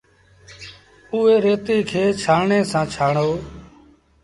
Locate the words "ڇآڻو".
2.93-3.29